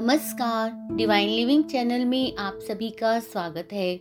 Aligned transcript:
नमस्कार। 0.00 0.96
Divine 0.96 1.28
living 1.28 1.64
channel 1.64 2.04
में 2.04 2.36
आप 2.36 2.58
सभी 2.68 2.90
का 2.90 3.20
स्वागत 3.20 3.68
है। 3.72 3.96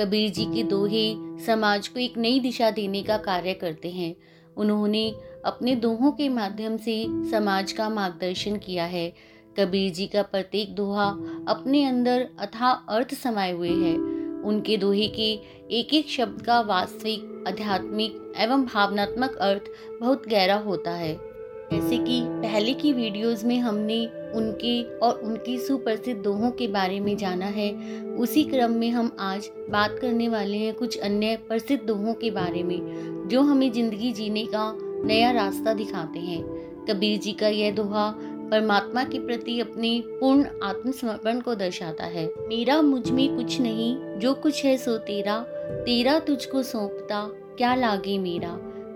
कबीर 0.00 0.30
जी 0.30 0.44
के 0.44 0.62
दोहे 0.62 1.14
समाज 1.46 1.88
को 1.88 2.00
एक 2.00 2.16
नई 2.18 2.40
दिशा 2.40 2.70
देने 2.70 3.02
का 3.02 3.16
कार्य 3.16 3.54
करते 3.54 3.90
हैं। 3.90 4.16
उन्होंने 4.56 5.14
अपने 5.44 5.74
दोहों 5.74 6.12
के 6.12 6.28
माध्यम 6.28 6.76
से 6.76 7.06
समाज 7.30 7.72
का 7.72 7.88
मार्गदर्शन 7.88 8.56
किया 8.56 8.84
है। 8.84 9.12
कबीर 9.60 9.92
जी 9.92 10.06
का 10.06 10.22
प्रत्येक 10.22 10.74
दोहा 10.74 11.08
अपने 11.48 11.84
अंदर 11.84 12.28
अथा 12.38 12.70
अर्थ 12.88 13.14
समाये 13.14 13.52
हुए 13.52 13.70
है। 13.70 13.96
उनके 14.42 14.76
दोहे 14.76 15.08
के 15.08 15.32
एक 15.78 15.94
एक 15.94 16.08
शब्द 16.08 16.42
का 16.42 16.60
वास्तविक, 16.60 17.44
आध्यात्मिक 17.48 18.32
एवं 18.36 18.64
भावनात्मक 18.64 19.36
अर्थ 19.36 19.62
बहुत 20.00 20.28
गहरा 20.28 20.56
होता 20.56 20.90
है। 20.90 21.36
जैसे 21.72 21.98
कि 21.98 22.20
पहले 22.24 22.72
की 22.74 22.92
वीडियोस 22.92 23.44
में 23.44 23.58
हमने 23.58 24.08
उनके 24.32 24.82
और 24.98 25.20
उनकी 25.20 25.58
सुप्रसिद्ध 25.58 26.22
दोहों 26.22 26.50
के 26.50 26.68
बारे 26.68 27.00
में 27.00 27.16
जाना 27.16 27.46
है। 27.46 27.70
उसी 28.16 28.44
क्रम 28.44 28.72
में 28.72 28.90
हम 28.90 29.16
आज 29.20 29.50
बात 29.70 29.98
करने 30.00 30.28
वाले 30.28 30.56
हैं 30.56 30.74
कुछ 30.74 30.98
अन्य 30.98 31.36
प्रसिद्ध 31.48 31.82
दोहों 31.84 32.14
के 32.14 32.30
बारे 32.30 32.62
में, 32.62 33.28
जो 33.28 33.40
हमें 33.40 33.72
ज़िंदगी 33.72 34.12
जीने 34.12 34.44
का 34.46 34.72
नया 35.04 35.30
रास्ता 35.30 35.74
दिखाते 35.74 36.18
हैं। 36.18 36.42
कबीर 36.86 37.18
जी 37.18 37.32
का 37.32 37.48
यह 37.48 37.70
दोहा 37.70 38.10
परमात्मा 38.50 39.04
के 39.04 39.18
प्रति 39.18 39.60
अपने 39.60 40.02
पूर्ण 40.06 40.44
आत्मसमर्पण 40.62 41.40
को 41.40 41.54
दर्शाता 41.54 42.04
है। 42.04 42.26
मेरा 42.38 42.82
मुझमें 42.82 43.36
कुछ 43.36 43.60
नहीं, 43.60 44.18
जो 44.18 44.34
कुछ 44.34 44.64
है 44.64 44.76
सो 44.76 44.96
तेरा 44.98 45.38
तेरा 45.86 46.18
तुझको 46.18 46.62
सौंपता, 46.62 47.26
क्या 47.58 47.74
लागे 47.74 48.18
मेरा? 48.18 48.48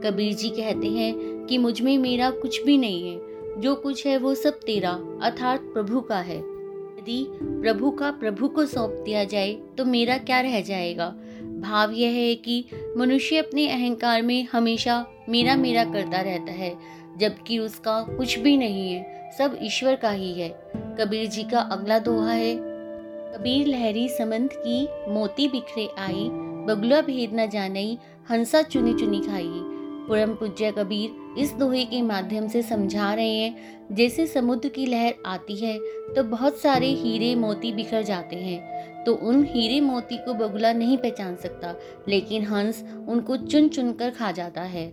कबीर 0.04 0.34
जी 0.34 0.48
कहते 0.48 0.86
हैं 0.86 1.46
कि 1.46 1.58
मुझमें 1.58 1.98
मेरा 1.98 2.30
कुछ 2.30 2.62
भी 2.62 2.76
नहीं 2.78 3.10
है 3.10 3.18
जो 3.58 3.74
कुछ 3.74 4.06
है 4.06 4.16
वो 4.18 4.34
सब 4.34 4.60
तेरा, 4.60 4.90
अर्थात 5.22 5.60
प्रभु 5.64 6.00
का 6.00 6.18
है। 6.18 6.38
यदि 6.38 7.24
प्रभु 7.40 7.90
का 7.90 8.10
प्रभु 8.10 8.48
को 8.48 8.64
सौंप 8.66 8.90
दिया 9.04 9.24
जाए 9.24 9.52
तो 9.78 9.84
मेरा 9.84 10.16
क्या 10.18 10.40
रह 10.40 10.60
जाएगा? 10.60 11.08
भाव 11.60 11.92
यह 11.92 12.10
है 12.10 12.34
कि 12.34 12.64
मनुष्य 12.96 13.38
अपने 13.38 13.68
अहंकार 13.68 14.22
में 14.22 14.46
हमेशा 14.52 15.04
मेरा 15.28 15.56
मेरा 15.56 15.84
करता 15.84 16.20
रहता 16.20 16.52
है, 16.52 16.74
जबकि 17.18 17.58
उसका 17.58 18.00
कुछ 18.16 18.38
भी 18.38 18.56
नहीं 18.56 18.90
है, 18.92 19.30
सब 19.38 19.58
ईश्वर 19.62 19.96
का 19.96 20.10
ही 20.10 20.32
है। 20.32 20.48
कबीर 20.98 21.26
जी 21.26 21.42
का 21.42 21.60
अगला 21.60 21.98
दोहा 21.98 22.32
है, 22.32 22.54
कबीर 23.34 23.66
लहरी 23.66 24.08
समंत 24.08 24.52
की 24.56 25.12
मोती 25.12 25.48
बिखरे 25.48 25.88
आई, 25.98 26.28
बगुला 26.66 27.00
भेद 27.00 27.34
न 27.34 27.48
जानई, 27.48 27.98
हंसा 28.30 28.62
चुनी 28.62 28.94
चुनी 28.94 29.20
खाई। 29.20 29.50
परम 30.08 30.34
पूज्य 30.34 30.70
कबीर 30.72 31.10
इस 31.38 31.52
दोहे 31.52 31.84
के 31.84 32.00
माध्यम 32.02 32.48
से 32.48 32.62
समझा 32.62 33.12
रहे 33.14 33.34
हैं। 33.34 33.94
जैसे 33.94 34.26
समुद्र 34.26 34.68
की 34.68 34.86
लहर 34.86 35.14
आती 35.26 35.56
है 35.56 35.78
तो 36.14 36.22
बहुत 36.22 36.58
सारे 36.58 36.86
हीरे 36.92 37.34
मोती 37.34 37.72
बिखर 37.72 38.02
जाते 38.02 38.36
हैं। 38.36 39.04
तो 39.04 39.14
उन 39.14 39.44
हीरे 39.44 39.80
मोती 39.80 40.16
को 40.16 40.34
बगुला 40.34 40.72
नहीं 40.72 40.96
पहचान 40.98 41.36
सकता, 41.36 41.74
लेकिन 42.08 42.44
हंस 42.44 42.82
उनको 43.08 43.36
चुन 43.36 43.68
चुन 43.68 43.92
कर 43.92 44.10
खा 44.10 44.30
जाता 44.32 44.62
है। 44.62 44.88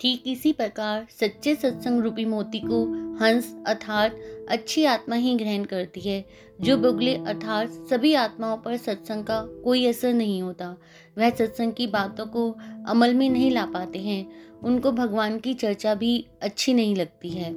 ठीक 0.00 0.22
इसी 0.26 0.52
प्रकार 0.52 1.06
सच्चे 1.10 1.54
सत्संग 1.54 2.02
रूपी 2.02 2.24
मोती 2.24 2.60
को 2.60 2.84
हंस 3.16 3.54
अर्थात 3.66 4.18
अच्छी 4.48 4.84
आत्मा 4.84 5.16
ही 5.16 5.34
ग्रहण 5.34 5.64
करती 5.64 6.00
है। 6.00 6.24
जो 6.60 6.76
बुगले 6.76 7.14
अर्थात 7.14 7.68
सभी 7.68 8.14
आत्माओं 8.14 8.56
पर 8.56 8.76
सत्संग 8.76 9.24
का 9.24 9.40
कोई 9.64 9.86
असर 9.86 10.12
नहीं 10.12 10.42
होता। 10.42 10.76
वह 11.18 11.30
सत्संग 11.30 11.72
की 11.72 11.86
बातों 11.86 12.26
को 12.26 12.56
अमल 12.88 13.14
में 13.14 13.30
नहीं 13.30 13.50
ला 13.50 13.66
पाते 13.66 13.98
हैं। 13.98 14.32
उनको 14.64 14.92
भगवान 14.92 15.38
की 15.38 15.54
चर्चा 15.54 15.94
भी 15.94 16.26
अच्छी 16.42 16.74
नहीं 16.74 16.96
लगती 16.96 17.28
है। 17.28 17.50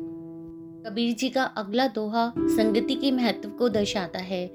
कबीर 0.84 1.16
जी 1.16 1.30
का 1.30 1.44
अगला 1.44 1.88
दोहा 1.88 2.34
संगति 2.38 2.96
के 2.96 3.12
महत्व 3.12 3.50
को 3.50 3.70
दर्शाता 3.70 4.20
है। 4.20 4.54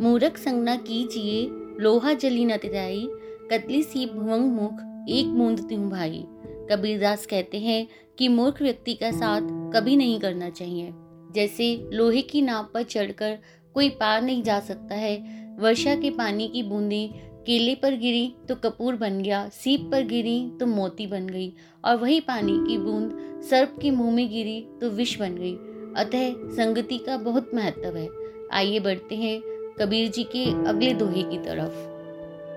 मूरख 0.00 0.38
संगना 0.38 0.76
कीजिए, 0.76 1.48
लोहा 1.80 2.12
जली 2.12 2.44
न 2.44 2.56
तिराई, 2.56 3.08
कतली 3.50 3.82
सी 3.82 4.06
भुवंग 4.06 4.52
मुख, 4.52 5.06
एक 5.08 5.26
बूंद 5.26 5.68
त्यों 5.68 5.90
भाई। 5.90 6.24
कबीरदास 6.70 7.26
कहते 7.26 7.58
हैं 7.58 7.88
कि 8.18 8.28
मूर्ख 8.28 8.62
व्यक्ति 8.62 8.94
का 8.94 9.10
साथ 9.10 9.40
कभी 9.72 9.96
नहीं 9.96 10.20
करना 10.20 10.50
चाहिए। 10.50 10.92
जैसे 11.34 11.76
लोहे 11.92 12.22
की 12.22 12.42
नाव 12.42 12.68
पर 12.74 12.82
चढ़कर 12.82 13.38
कोई 13.74 13.88
पार 13.90 14.22
नहीं 14.22 14.42
जा 14.42 14.58
सकता 14.60 14.94
है। 14.94 15.16
वर्षा 15.60 15.94
के 15.94 16.10
पानी 16.10 16.48
की 16.48 16.62
बूंदें 16.62 17.08
केले 17.46 17.74
पर 17.74 17.96
गिरी 17.96 18.34
तो 18.48 18.54
कपूर 18.54 18.96
बन 18.96 19.22
गया, 19.22 19.48
सीप 19.48 19.88
पर 19.92 20.02
गिरी 20.02 20.50
तो 20.60 20.66
मोती 20.66 21.06
बन 21.06 21.26
गई 21.26 21.52
और 21.84 21.96
वही 21.96 22.20
पानी 22.20 22.52
की 22.52 22.78
बूंद 22.78 23.42
सर्प 23.50 23.76
के 23.82 23.90
मुँह 23.90 24.14
में 24.14 24.28
गिरी 24.30 24.60
तो 24.80 24.90
विष 24.90 25.18
बन 25.18 25.34
गई। 25.34 25.54
अतः 25.96 26.30
संगति 26.56 26.98
का 26.98 27.16
बहुत 27.16 27.50
महत्व 27.54 27.96
है। 27.96 28.08
आइए 28.52 28.80
बढ़ते 28.80 29.16
हैं 29.16 29.40
कबीर 29.78 30.08
जी 30.08 30.24
के 30.24 30.44
अगले 30.68 30.94
दोहे 30.94 31.22
की 31.22 31.38
तरफ़। 31.38 31.74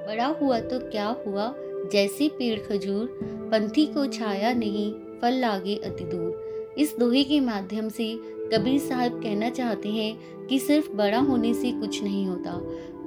बड़ा 0.08 0.26
हुआ 0.26 0.60
तो 0.60 0.80
क्या 0.80 1.08
हुआ? 1.28 1.54
जैसे 1.92 2.28
पेड़ 2.30 2.60
खजूर, 2.60 3.20
पंथी 3.52 3.86
को 3.86 4.06
छाया 4.06 4.54
नहीं, 4.54 4.92
फल 5.20 5.34
लागे 5.34 5.76
अति 5.76 6.04
दूर। 6.04 6.76
इस 6.78 6.96
दोहे 7.00 7.24
के 7.24 7.40
माध्यम 7.40 7.90
से 7.90 8.14
कबीर 8.54 8.80
साहब 8.80 9.22
कहना 9.24 9.50
चाहते 9.50 9.90
हैं 9.90 10.48
कि 10.48 10.60
सिर्फ़ 10.60 10.92
बड़ा 10.92 11.20
होने 11.20 11.54
से 11.54 11.72
कुछ 11.72 12.04
नहीं 12.04 12.26
होता। 12.28 12.52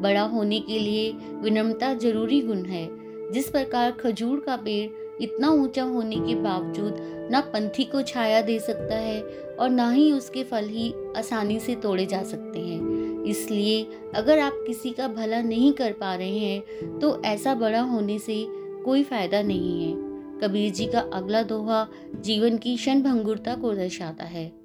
बड़ा 0.01 0.23
होने 0.23 0.61
के 0.61 0.79
लिए 0.79 1.13
विनम्रता 1.43 1.93
ज़रूरी 1.95 2.41
गुण 2.41 2.65
है। 2.65 2.89
जिस 3.33 3.49
प्रकार 3.49 3.91
खजूर 3.93 4.41
का 4.41 4.57
पेड़ 4.57 5.23
इतना 5.23 5.51
ऊँचा 5.51 5.83
होने 5.83 6.17
के 6.17 6.35
बावजूद 6.35 7.29
ना 7.31 7.41
पंथी 7.41 7.85
को 7.85 8.03
छाया 8.03 8.41
दे 8.41 8.59
सकता 8.59 8.97
है 8.97 9.21
और 9.61 9.71
ना 9.71 9.91
ही 9.91 10.11
उसके 10.13 10.45
फल 10.45 10.69
ही 10.69 10.93
आसानी 11.17 11.59
से 11.61 11.75
तोड़े 11.75 12.07
जा 12.07 12.23
सकते 12.23 12.59
हैं। 12.59 13.25
इसलिए 13.25 13.83
अगर 14.15 14.39
आप 14.39 14.63
किसी 14.67 14.91
का 14.91 15.09
भला 15.09 15.41
नहीं 15.43 15.73
कर 15.73 15.93
पा 15.93 16.15
रहे 16.15 16.39
हैं 16.39 16.99
तो 16.99 17.23
ऐसा 17.23 17.55
बड़ा 17.55 17.81
होने 17.81 18.19
से 18.19 18.45
कोई 18.85 19.03
फ़ायदा 19.03 19.43
नहीं 19.43 19.85
है। 19.85 19.93
कबीर 20.41 20.71
जी 20.73 20.87
का 20.87 21.01
अगला 21.15 21.43
दोहा 21.43 21.87
जीवन 22.17 22.57
की 22.59 22.77
क्षण 22.77 23.03
भंगुरता 23.03 23.55
को 23.55 23.75
दर्शाता 23.75 24.25
है। 24.25 24.60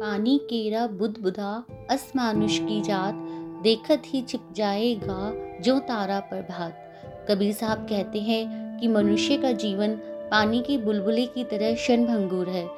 पानी 0.00 0.38
केरा 0.38 0.86
बुद्ध 0.86 1.18
बुधा 1.18 1.66
असमानुष 1.90 2.58
की 2.58 2.80
जात, 2.80 3.14
देखत 3.62 4.02
ही 4.06 4.22
छिप 4.22 4.40
जाएगा 4.56 5.32
जो 5.60 5.78
तारा 5.78 6.20
पर 6.20 6.42
भात। 6.42 6.78
कबीर 7.30 7.52
साहब 7.52 7.78
कहते 7.78 8.18
हैं 8.18 8.78
कि 8.80 8.88
मनुष्य 8.88 9.36
का 9.36 9.52
जीवन 9.52 9.94
पानी 10.30 10.60
के 10.60 10.78
बुलबुले 10.78 11.26
की 11.26 11.44
तरह 11.44 11.74
क्षण 11.74 12.04
भंगुर 12.04 12.48
है। 12.48 12.68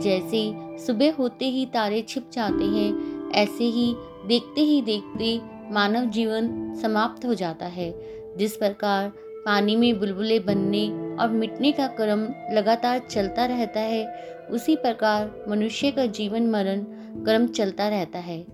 जैसे 0.00 0.52
सुबह 0.86 1.12
होते 1.12 1.44
ही 1.44 1.66
तारे 1.66 2.02
छिप 2.08 2.30
जाते 2.32 2.64
हैं, 2.64 3.30
ऐसे 3.32 3.64
ही 3.64 3.94
देखते 4.26 4.60
ही 4.60 4.82
देखते 4.82 5.40
मानव 5.70 6.04
जीवन 6.04 6.74
समाप्त 6.74 7.26
हो 7.26 7.34
जाता 7.34 7.66
है। 7.66 7.94
जिस 8.36 8.56
प्रकार 8.56 9.08
पानी 9.44 9.76
में 9.76 9.98
बुलबुले 9.98 10.38
बनने 10.38 11.07
और 11.20 11.28
मिटने 11.28 11.72
का 11.72 11.86
क्रम 11.86 12.24
लगातार 12.54 12.98
चलता 12.98 13.46
रहता 13.46 13.80
है, 13.80 14.06
उसी 14.50 14.76
प्रकार 14.76 15.44
मनुष्य 15.48 15.90
का 15.90 16.06
जीवन 16.06 16.50
मरण 16.50 16.84
क्रम 17.24 17.46
चलता 17.46 17.88
रहता 17.88 18.18
है। 18.18 18.46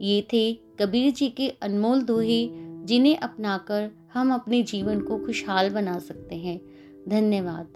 ये 0.00 0.26
थे 0.32 0.52
कबीर 0.52 1.12
जी 1.12 1.28
के 1.28 1.48
अनमोल 1.62 2.02
दोहे, 2.02 2.48
जिन्हें 2.84 3.16
अपनाकर 3.16 3.90
हम 4.14 4.34
अपने 4.34 4.62
जीवन 4.62 5.00
को 5.00 5.18
खुशहाल 5.18 5.70
बना 5.70 5.98
सकते 5.98 6.36
हैं। 6.36 6.60
धन्यवाद। 7.08 7.66